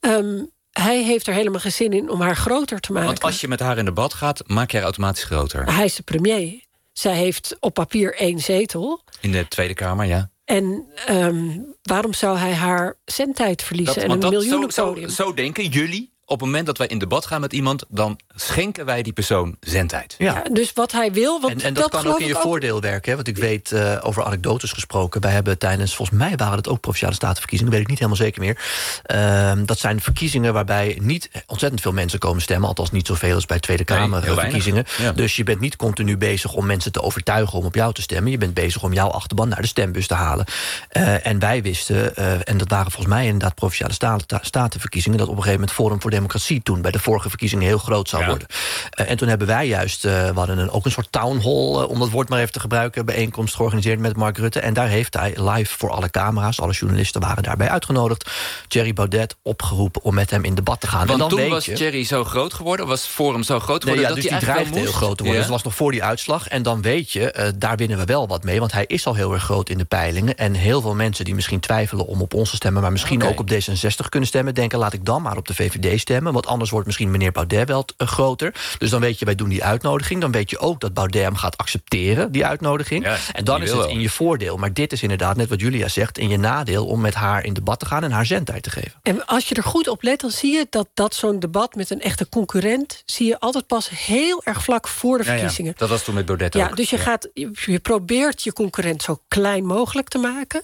Ehm, 0.00 0.42
hij 0.72 1.02
heeft 1.02 1.26
er 1.26 1.34
helemaal 1.34 1.60
geen 1.60 1.72
zin 1.72 1.92
in 1.92 2.10
om 2.10 2.20
haar 2.20 2.36
groter 2.36 2.80
te 2.80 2.92
maken. 2.92 3.08
Want 3.08 3.22
als 3.22 3.40
je 3.40 3.48
met 3.48 3.60
haar 3.60 3.78
in 3.78 3.84
debat 3.84 4.14
gaat, 4.14 4.42
maak 4.46 4.70
je 4.70 4.76
haar 4.76 4.84
automatisch 4.84 5.24
groter. 5.24 5.74
Hij 5.74 5.84
is 5.84 5.94
de 5.94 6.02
premier. 6.02 6.66
Zij 6.92 7.14
heeft 7.14 7.56
op 7.60 7.74
papier 7.74 8.14
één 8.14 8.40
zetel. 8.40 9.02
In 9.20 9.32
de 9.32 9.48
Tweede 9.48 9.74
Kamer, 9.74 10.06
ja. 10.06 10.30
En 10.44 10.86
ehm, 11.06 11.58
waarom 11.82 12.14
zou 12.14 12.38
hij 12.38 12.54
haar 12.54 12.96
zendtijd 13.04 13.62
verliezen 13.62 13.94
Dat, 13.94 14.04
en 14.04 14.10
een 14.10 14.20
dat, 14.20 14.42
zo, 14.42 14.68
zo, 14.68 15.08
zo 15.08 15.34
denken 15.34 15.68
jullie. 15.68 16.12
Op 16.30 16.40
het 16.40 16.48
moment 16.48 16.66
dat 16.66 16.78
wij 16.78 16.86
in 16.86 16.98
debat 16.98 17.26
gaan 17.26 17.40
met 17.40 17.52
iemand... 17.52 17.84
dan 17.88 18.18
schenken 18.34 18.84
wij 18.84 19.02
die 19.02 19.12
persoon 19.12 19.56
zendtijd. 19.60 20.14
Ja. 20.18 20.34
Ja, 20.34 20.42
dus 20.52 20.72
wat 20.72 20.92
hij 20.92 21.12
wil, 21.12 21.40
want 21.40 21.52
En, 21.54 21.60
en 21.60 21.74
dat, 21.74 21.90
kan 21.90 22.06
ook 22.06 22.20
in 22.20 22.26
je 22.26 22.34
voordeel 22.34 22.80
werken. 22.80 23.10
Hè? 23.10 23.16
Want 23.16 23.28
ik 23.28 23.36
weet 23.36 23.72
eh, 23.72 23.96
over 24.02 24.24
anekdotes 24.24 24.72
gesproken. 24.72 25.20
Wij 25.20 25.30
hebben 25.30 25.58
tijdens, 25.58 25.94
volgens 25.94 26.18
mij 26.18 26.36
waren 26.36 26.56
het 26.56 26.68
ook 26.68 26.80
provinciale 26.80 27.14
statenverkiezingen, 27.14 27.72
weet 27.72 27.80
ik 27.80 27.88
niet 27.88 27.98
helemaal 27.98 28.20
zeker 28.20 28.40
meer. 28.40 28.60
Ehm, 29.02 29.64
dat 29.64 29.78
zijn 29.78 30.00
verkiezingen 30.00 30.52
waarbij 30.52 30.98
niet 31.00 31.30
ontzettend 31.46 31.80
veel 31.80 31.92
mensen 31.92 32.18
komen 32.18 32.42
stemmen. 32.42 32.68
Althans 32.68 32.90
niet 32.90 33.06
zoveel 33.06 33.34
als 33.34 33.46
bij 33.46 33.58
Tweede 33.60 33.84
Nee, 33.86 33.98
Kamer 33.98 34.22
heel 34.22 34.30
eh, 34.30 34.36
weinig. 34.36 34.62
verkiezingen. 34.62 35.08
Ja. 35.08 35.12
Dus 35.12 35.36
je 35.36 35.44
bent 35.44 35.60
niet 35.60 35.76
continu 35.76 36.16
bezig 36.16 36.52
om 36.52 36.66
mensen 36.66 36.92
te 36.92 37.02
overtuigen 37.02 37.58
om 37.58 37.64
op 37.64 37.74
jou 37.74 37.92
te 37.92 38.02
stemmen. 38.02 38.30
Je 38.30 38.38
bent 38.38 38.54
bezig 38.54 38.82
om 38.82 38.92
jouw 38.92 39.08
achterban 39.08 39.48
naar 39.48 39.60
de 39.60 39.66
stembus 39.66 40.06
te 40.06 40.14
halen. 40.14 40.46
Eh, 40.88 41.26
en 41.26 41.38
wij 41.38 41.62
wisten, 41.62 42.16
eh, 42.16 42.32
en 42.44 42.56
dat 42.56 42.68
waren 42.68 42.90
volgens 42.90 43.14
mij 43.14 43.24
inderdaad 43.24 43.54
provinciale 43.54 43.92
staten, 43.92 44.38
statenverkiezingen, 44.42 45.18
dat 45.18 45.26
op 45.28 45.36
een 45.36 45.42
gegeven 45.42 45.60
moment 45.60 45.78
Forum 45.78 46.00
voor 46.00 46.10
Democratie 46.18 46.62
toen 46.62 46.80
bij 46.80 46.90
de 46.90 46.98
vorige 46.98 47.28
verkiezingen 47.28 47.66
heel 47.66 47.78
groot 47.78 48.08
zou 48.08 48.22
Ja. 48.22 48.28
worden. 48.28 48.48
Eh, 48.90 49.10
en 49.10 49.16
toen 49.16 49.28
hebben 49.28 49.46
wij 49.46 49.66
juist, 49.66 50.04
eh, 50.04 50.12
we 50.28 50.32
hadden 50.34 50.58
een, 50.58 50.70
ook 50.70 50.84
een 50.84 50.90
soort 50.90 51.12
town 51.12 51.40
hall, 51.42 51.82
eh, 51.82 51.88
om 51.88 51.98
dat 51.98 52.10
woord 52.10 52.28
maar 52.28 52.38
even 52.40 52.52
te 52.52 52.60
gebruiken, 52.60 53.06
bijeenkomst 53.06 53.54
georganiseerd 53.54 53.98
met 53.98 54.16
Mark 54.16 54.38
Rutte. 54.38 54.60
En 54.60 54.74
daar 54.74 54.88
heeft 54.88 55.14
hij 55.14 55.34
live 55.36 55.78
voor 55.78 55.90
alle 55.90 56.10
camera's, 56.10 56.60
alle 56.60 56.72
journalisten 56.72 57.20
waren 57.20 57.42
daarbij 57.42 57.68
uitgenodigd, 57.68 58.30
Thierry 58.68 58.92
Baudet 58.92 59.36
opgeroepen 59.42 60.02
om 60.02 60.14
met 60.14 60.30
hem 60.30 60.44
in 60.44 60.54
debat 60.54 60.80
te 60.80 60.86
gaan. 60.86 61.00
en 61.00 61.06
Want 61.06 61.18
dan 61.20 61.28
toen 61.28 61.38
weet 61.38 61.50
was 61.50 61.64
je, 61.64 61.72
Thierry 61.72 62.04
zo 62.04 62.24
groot 62.24 62.54
geworden, 62.54 62.86
was 62.86 63.06
Forum 63.06 63.42
zo 63.42 63.60
groot 63.60 63.84
Nee, 63.84 63.94
geworden... 63.94 64.02
ja, 64.02 64.08
dat 64.08 64.16
dus 64.16 64.30
hij 64.30 64.38
die 64.38 64.48
dreigde 64.48 64.78
heel 64.78 64.92
groot 64.92 65.16
te 65.16 65.22
worden. 65.22 65.26
Ja. 65.26 65.32
Dus 65.32 65.42
dat 65.42 65.50
was 65.50 65.62
nog 65.62 65.74
voor 65.74 65.90
die 65.90 66.02
uitslag. 66.02 66.48
En 66.48 66.62
dan 66.62 66.82
weet 66.82 67.12
je, 67.12 67.54
daar 67.58 67.76
winnen 67.76 67.98
we 67.98 68.04
wel 68.04 68.28
wat 68.28 68.44
mee. 68.44 68.60
Want 68.60 68.72
hij 68.72 68.84
is 68.86 69.06
al 69.06 69.14
heel 69.14 69.32
erg 69.32 69.42
groot 69.42 69.68
in 69.68 69.78
de 69.78 69.84
peilingen. 69.84 70.36
En 70.36 70.54
heel 70.54 70.80
veel 70.80 70.94
mensen 70.94 71.24
die 71.24 71.34
misschien 71.34 71.60
twijfelen 71.60 72.06
om 72.06 72.22
op 72.22 72.34
ons 72.34 72.50
te 72.50 72.56
stemmen... 72.56 72.82
maar 72.82 72.92
misschien 72.92 73.22
ook 73.22 73.40
op 73.40 73.50
D66 73.52 74.08
kunnen 74.08 74.28
stemmen... 74.28 74.54
denken, 74.54 74.78
laat 74.78 74.92
ik 74.92 75.04
dan 75.04 75.22
maar 75.22 75.36
op 75.36 75.46
de 75.46 75.54
VVD 75.54 76.00
stemmen. 76.00 76.07
Want 76.16 76.46
anders 76.46 76.70
wordt 76.70 76.86
misschien 76.86 77.10
meneer 77.10 77.32
Baudet 77.32 77.68
wel 77.68 77.84
eh, 77.96 78.06
groter. 78.06 78.54
Dus 78.78 78.90
dan 78.90 79.00
weet 79.00 79.18
je, 79.18 79.24
wij 79.24 79.34
doen 79.34 79.48
die 79.48 79.64
uitnodiging. 79.64 80.20
Dan 80.20 80.32
weet 80.32 80.50
je 80.50 80.58
ook 80.58 80.80
dat 80.80 80.94
Baudet 80.94 81.22
hem 81.22 81.36
gaat 81.36 81.56
accepteren, 81.56 82.32
die 82.32 82.46
uitnodiging. 82.46 83.04
Ja, 83.04 83.16
en 83.32 83.44
dan 83.44 83.62
is 83.62 83.70
het 83.70 83.78
wel. 83.78 83.88
in 83.88 84.00
je 84.00 84.10
voordeel. 84.10 84.56
Maar 84.56 84.72
dit 84.72 84.92
is 84.92 85.02
inderdaad, 85.02 85.36
net 85.36 85.48
wat 85.48 85.60
Julia 85.60 85.88
zegt... 85.88 86.18
in 86.18 86.28
je 86.28 86.38
nadeel 86.38 86.86
om 86.86 87.00
met 87.00 87.14
haar 87.14 87.44
in 87.44 87.52
debat 87.52 87.78
te 87.78 87.86
gaan... 87.86 88.04
en 88.04 88.10
haar 88.10 88.26
zendtijd 88.26 88.62
te 88.62 88.70
geven. 88.70 88.92
En 89.02 89.26
als 89.26 89.48
je 89.48 89.54
er 89.54 89.62
goed 89.62 89.88
op 89.88 90.02
let, 90.02 90.20
dan 90.20 90.30
zie 90.30 90.52
je 90.52 90.66
dat, 90.70 90.88
dat 90.94 91.14
zo'n 91.14 91.38
debat 91.38 91.74
met 91.74 91.90
een 91.90 92.00
echte 92.00 92.28
concurrent... 92.28 93.02
zie 93.06 93.26
je 93.26 93.40
altijd 93.40 93.66
pas 93.66 93.88
heel 93.90 94.40
erg 94.44 94.62
vlak 94.62 94.88
voor 94.88 95.18
de 95.18 95.24
Ja, 95.24 95.30
ja. 95.30 95.36
verkiezingen. 95.38 95.74
Dat 95.76 95.88
was 95.88 96.02
toen 96.04 96.14
met 96.14 96.26
Baudet 96.26 96.54
Ja, 96.54 96.68
ook. 96.68 96.76
dus 96.76 96.90
je, 96.90 96.98
gaat, 96.98 97.28
je, 97.34 97.50
je 97.66 97.78
probeert 97.78 98.42
je 98.42 98.52
concurrent 98.52 99.02
zo 99.02 99.20
klein 99.28 99.64
mogelijk 99.64 100.08
te 100.08 100.18
maken. 100.18 100.62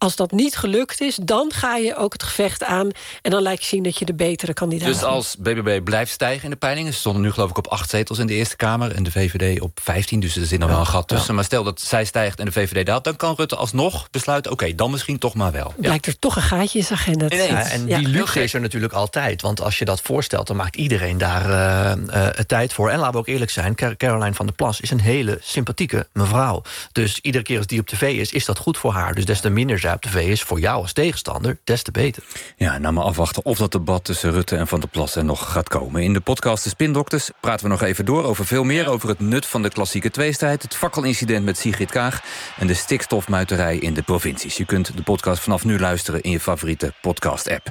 Als 0.00 0.16
dat 0.16 0.30
niet 0.30 0.56
gelukt 0.56 1.00
is, 1.00 1.16
dan 1.22 1.52
ga 1.54 1.76
je 1.76 1.96
ook 1.96 2.12
het 2.12 2.22
gevecht 2.22 2.64
aan... 2.64 2.88
en 3.22 3.30
dan 3.30 3.42
laat 3.42 3.60
je 3.60 3.66
zien 3.66 3.82
dat 3.82 3.98
je 3.98 4.04
de 4.04 4.14
betere 4.14 4.52
kandidaat 4.54 4.88
Dus 4.88 4.98
bent. 4.98 5.10
als 5.10 5.36
BBB 5.38 5.82
blijft 5.84 6.12
stijgen 6.12 6.44
in 6.44 6.50
de 6.50 6.56
peilingen... 6.56 6.92
ze 6.92 6.98
stonden 6.98 7.22
nu 7.22 7.32
geloof 7.32 7.50
ik 7.50 7.58
op 7.58 7.66
acht 7.66 7.90
zetels 7.90 8.18
in 8.18 8.26
de 8.26 8.32
Eerste 8.34 8.56
Kamer... 8.56 8.94
en 8.94 9.02
de 9.02 9.10
VVD 9.10 9.60
op 9.60 9.80
15, 9.82 10.20
dus 10.20 10.36
er 10.36 10.46
zit 10.46 10.58
nog 10.58 10.68
wel 10.70 10.78
een 10.78 10.86
gat 10.86 11.08
tussen. 11.08 11.34
Maar 11.34 11.44
stel 11.44 11.62
dat 11.64 11.80
zij 11.80 12.04
stijgt 12.04 12.38
en 12.38 12.44
de 12.44 12.52
VVD 12.52 12.86
daalt... 12.86 13.04
dan 13.04 13.16
kan 13.16 13.34
Rutte 13.36 13.56
alsnog 13.56 14.10
besluiten... 14.10 14.52
oké, 14.52 14.74
dan 14.74 14.90
misschien 14.90 15.18
toch 15.18 15.34
maar 15.34 15.52
wel. 15.52 15.74
Blijkt 15.76 16.06
er 16.06 16.18
toch 16.18 16.36
een 16.36 16.42
gaatje 16.42 16.78
in 16.78 16.84
zijn 16.84 16.98
agenda 16.98 17.28
te 17.28 17.36
zijn. 17.36 17.48
Ja, 17.50 17.68
en 17.70 17.86
Ja. 17.86 17.98
die 17.98 18.08
luxe 18.08 18.32
gek. 18.32 18.42
is 18.42 18.54
er 18.54 18.60
natuurlijk 18.60 18.92
altijd. 18.92 19.42
Want 19.42 19.60
als 19.60 19.78
je 19.78 19.84
dat 19.84 20.00
voorstelt, 20.00 20.46
dan 20.46 20.56
maakt 20.56 20.76
iedereen 20.76 21.18
daar 21.18 21.50
eh, 21.50 21.92
eh, 22.28 22.34
tijd 22.46 22.72
voor. 22.72 22.90
En 22.90 22.98
laten 22.98 23.12
we 23.12 23.18
ook 23.18 23.28
eerlijk 23.28 23.50
zijn, 23.50 23.74
Car- 23.74 23.96
Caroline 23.96 24.34
van 24.34 24.46
der 24.46 24.54
Plas 24.54 24.80
is 24.80 24.90
een 24.90 25.00
hele 25.00 25.38
sympathieke 25.42 26.06
mevrouw. 26.12 26.62
Dus 26.92 27.18
iedere 27.22 27.44
keer 27.44 27.56
als 27.58 27.66
die 27.66 27.80
op 27.80 27.86
tv 27.86 28.02
is, 28.18 28.32
is 28.32 28.44
dat 28.44 28.58
goed 28.58 28.78
voor 28.78 28.92
haar. 28.92 29.14
Dus 29.14 29.24
des 29.24 29.40
te 29.40 29.50
minder 29.50 29.78
tv 29.98 30.28
is 30.28 30.42
voor 30.42 30.60
jou 30.60 30.82
als 30.82 30.92
tegenstander, 30.92 31.58
des 31.64 31.82
te 31.82 31.90
beter. 31.90 32.22
Ja, 32.56 32.78
nou 32.78 32.94
maar 32.94 33.04
afwachten 33.04 33.44
of 33.44 33.58
dat 33.58 33.72
debat 33.72 34.04
tussen 34.04 34.30
Rutte 34.30 34.56
en 34.56 34.66
Van 34.66 34.80
der 34.80 34.88
Plas 34.88 35.16
er 35.16 35.24
nog 35.24 35.52
gaat 35.52 35.68
komen. 35.68 36.02
In 36.02 36.12
de 36.12 36.20
podcast 36.20 36.64
De 36.64 36.70
Spindokters 36.70 37.30
praten 37.40 37.64
we 37.64 37.70
nog 37.70 37.82
even 37.82 38.04
door 38.04 38.24
over 38.24 38.46
veel 38.46 38.64
meer... 38.64 38.88
over 38.88 39.08
het 39.08 39.20
nut 39.20 39.46
van 39.46 39.62
de 39.62 39.68
klassieke 39.68 40.10
tweestrijd... 40.10 40.62
het 40.62 40.76
fakkelincident 40.76 41.44
met 41.44 41.58
Sigrid 41.58 41.90
Kaag... 41.90 42.22
en 42.58 42.66
de 42.66 42.74
stikstofmuiterij 42.74 43.76
in 43.76 43.94
de 43.94 44.02
provincies. 44.02 44.56
Je 44.56 44.64
kunt 44.64 44.96
de 44.96 45.02
podcast 45.02 45.42
vanaf 45.42 45.64
nu 45.64 45.78
luisteren 45.78 46.20
in 46.20 46.30
je 46.30 46.40
favoriete 46.40 46.92
podcast-app. 47.00 47.70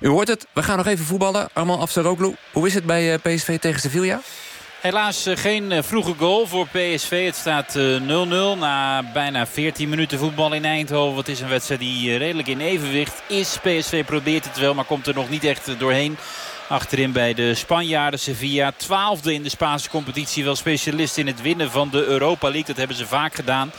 U 0.00 0.08
hoort 0.08 0.28
het, 0.28 0.46
we 0.54 0.62
gaan 0.62 0.76
nog 0.76 0.86
even 0.86 1.04
voetballen. 1.04 1.48
Arman 1.52 1.78
Afsaroglu, 1.78 2.34
hoe 2.52 2.66
is 2.66 2.74
het 2.74 2.84
bij 2.84 3.12
eh, 3.12 3.18
PSV 3.18 3.58
tegen 3.58 3.80
Sevilla? 3.80 4.20
Helaas 4.86 5.26
eh, 5.26 5.36
geen 5.36 5.72
eh, 5.72 5.82
vroege 5.82 6.14
goal 6.18 6.46
voor 6.46 6.66
PSV. 6.66 7.24
Het 7.24 7.36
staat 7.36 7.76
0-0 7.76 7.78
eh, 7.78 8.52
na 8.58 9.02
bijna 9.12 9.46
14 9.46 9.88
minuten 9.88 10.18
voetbal 10.18 10.52
in 10.52 10.64
Eindhoven. 10.64 11.18
Het 11.18 11.28
is 11.28 11.40
een 11.40 11.48
wedstrijd 11.48 11.80
die 11.80 12.16
redelijk 12.16 12.48
in 12.48 12.60
evenwicht 12.60 13.22
is. 13.28 13.58
PSV 13.62 14.04
probeert 14.04 14.44
het 14.44 14.58
wel, 14.58 14.74
maar 14.74 14.84
komt 14.84 15.06
er 15.06 15.14
nog 15.14 15.28
niet 15.28 15.44
echt 15.44 15.78
doorheen. 15.78 16.16
Achterin 16.68 17.12
bij 17.12 17.34
de 17.34 17.54
Spanjaarden 17.54 18.20
Sevilla. 18.20 18.72
Twaalfde 18.76 19.34
in 19.34 19.42
de 19.42 19.48
Spaanse 19.48 19.90
competitie. 19.90 20.44
Wel 20.44 20.56
specialist 20.56 21.18
in 21.18 21.26
het 21.26 21.42
winnen 21.42 21.70
van 21.70 21.90
de 21.90 22.04
Europa 22.04 22.46
League. 22.46 22.66
Dat 22.66 22.76
hebben 22.76 22.96
ze 22.96 23.06
vaak 23.06 23.34
gedaan. 23.34 23.72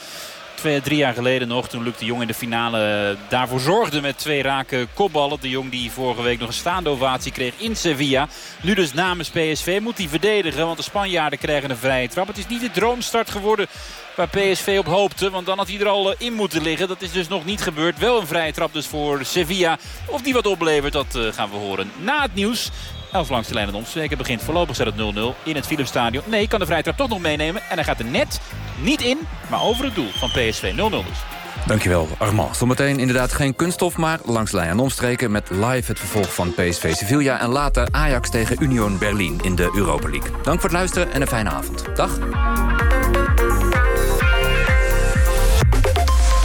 Twee, 0.58 0.82
drie 0.82 0.98
jaar 0.98 1.14
geleden 1.14 1.48
nog, 1.48 1.70
toen 1.70 1.84
Luc 1.84 1.98
de 1.98 2.06
Jong 2.06 2.22
in 2.22 2.28
de 2.28 2.34
finale 2.34 3.16
daarvoor 3.30 3.60
zorgde 3.60 4.02
met 4.02 4.18
twee 4.18 4.42
rake 4.42 4.88
kopballen. 4.94 5.38
De 5.42 5.50
Jong 5.50 5.72
die 5.72 5.92
vorige 5.92 6.22
week 6.22 6.40
nog 6.40 6.48
een 6.48 6.54
staande 6.54 6.90
ovatie 6.90 7.32
kreeg 7.32 7.54
in 7.58 7.76
Sevilla. 7.76 8.28
Nu 8.62 8.74
dus 8.74 8.94
namens 8.94 9.30
PSV 9.30 9.80
moet 9.82 9.98
hij 9.98 10.08
verdedigen, 10.08 10.66
want 10.66 10.78
de 10.78 10.84
Spanjaarden 10.84 11.40
krijgen 11.40 11.70
een 11.70 11.78
vrije 11.78 12.08
trap. 12.08 12.28
Het 12.28 12.38
is 12.38 12.48
niet 12.48 12.62
de 12.62 12.72
droomstart 12.72 13.30
geworden 13.30 13.68
waar 14.16 14.28
PSV 14.28 14.76
op 14.80 14.86
hoopte. 14.86 15.30
Want 15.30 15.46
dan 15.46 15.58
had 15.58 15.68
hij 15.68 15.80
er 15.80 15.88
al 15.88 16.14
in 16.18 16.34
moeten 16.34 16.62
liggen. 16.62 16.88
Dat 16.88 17.02
is 17.02 17.12
dus 17.12 17.28
nog 17.28 17.46
niet 17.46 17.62
gebeurd. 17.62 18.00
Wel 18.00 18.20
een 18.20 18.28
vrije 18.28 18.54
trap 18.54 18.74
dus 18.74 18.88
voor 18.88 19.26
Sevilla. 19.26 19.78
Of 20.06 20.22
die 20.22 20.34
wat 20.34 20.48
oplevert, 20.48 20.94
dat 20.94 21.16
eh, 21.16 21.34
gaan 21.34 21.50
we 21.50 21.56
horen 21.56 21.92
na 21.98 22.22
het 22.22 22.36
nieuws. 22.36 22.70
Elf 23.12 23.30
langs 23.30 23.48
de 23.48 23.54
lijn 23.54 23.68
en 23.68 23.74
omstreken 23.74 24.18
begint 24.18 24.42
voorlopig 24.42 24.76
staat 24.76 24.88
het 24.88 25.16
0-0 25.16 25.44
in 25.44 25.56
het 25.56 25.66
Philipsstadion. 25.66 26.24
Nee, 26.26 26.48
kan 26.48 26.60
de 26.60 26.66
vrije 26.66 26.84
trap 26.84 26.98
toch 26.98 27.10
nog 27.10 27.20
meenemen. 27.20 27.62
En 27.70 27.76
hij 27.76 27.84
gaat 27.84 28.00
er 28.00 28.06
net 28.06 28.42
niet 28.82 29.02
in, 29.02 29.18
maar 29.50 29.62
over 29.62 29.86
het 29.86 29.96
doel 29.96 30.10
van 30.14 30.30
PSV 30.30 30.72
0-0 30.72 30.76
dus. 30.76 31.38
Dankjewel, 31.66 32.08
Armand. 32.18 32.58
Zometeen 32.58 33.00
inderdaad 33.00 33.34
geen 33.34 33.56
kunststof, 33.56 33.98
maar 33.98 34.20
langs 34.26 34.52
lijn 34.52 34.70
en 34.70 34.80
omstreken... 34.80 35.32
met 35.32 35.50
live 35.50 35.92
het 35.92 36.00
vervolg 36.00 36.34
van 36.34 36.54
PSV 36.54 36.94
Sevilla... 36.94 37.40
en 37.40 37.50
later 37.50 37.88
Ajax 37.92 38.30
tegen 38.30 38.64
Union 38.64 38.98
Berlin 38.98 39.40
in 39.42 39.56
de 39.56 39.72
Europa 39.76 40.10
League. 40.10 40.32
Dank 40.44 40.62
voor 40.62 40.70
het 40.70 40.78
luisteren 40.78 41.12
en 41.12 41.22
een 41.22 41.28
fijne 41.28 41.50
avond. 41.50 41.96
Dag. 41.96 42.20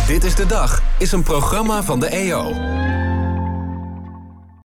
Dit 0.07 0.25
is 0.25 0.35
de 0.35 0.47
dag 0.47 0.83
is 0.99 1.13
een 1.13 1.23
programma 1.23 1.83
van 1.83 2.01
de 2.01 2.07
EO. 2.07 2.82